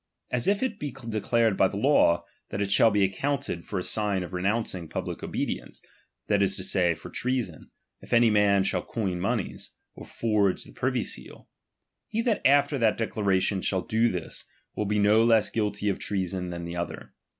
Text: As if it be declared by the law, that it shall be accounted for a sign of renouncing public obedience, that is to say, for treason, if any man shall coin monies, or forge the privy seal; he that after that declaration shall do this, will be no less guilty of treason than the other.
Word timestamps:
As 0.31 0.47
if 0.47 0.63
it 0.63 0.79
be 0.79 0.89
declared 0.91 1.55
by 1.55 1.67
the 1.67 1.77
law, 1.77 2.25
that 2.49 2.59
it 2.59 2.71
shall 2.71 2.89
be 2.89 3.03
accounted 3.03 3.63
for 3.65 3.77
a 3.77 3.83
sign 3.83 4.23
of 4.23 4.33
renouncing 4.33 4.87
public 4.89 5.21
obedience, 5.21 5.79
that 6.25 6.41
is 6.41 6.55
to 6.55 6.63
say, 6.63 6.95
for 6.95 7.11
treason, 7.11 7.69
if 8.01 8.11
any 8.11 8.31
man 8.31 8.63
shall 8.63 8.81
coin 8.81 9.19
monies, 9.19 9.75
or 9.93 10.03
forge 10.07 10.63
the 10.63 10.71
privy 10.73 11.03
seal; 11.03 11.47
he 12.07 12.23
that 12.23 12.41
after 12.47 12.79
that 12.79 12.97
declaration 12.97 13.61
shall 13.61 13.81
do 13.83 14.09
this, 14.09 14.43
will 14.75 14.85
be 14.87 14.97
no 14.97 15.23
less 15.23 15.51
guilty 15.51 15.87
of 15.87 15.99
treason 15.99 16.49
than 16.49 16.65
the 16.65 16.75
other. 16.75 17.13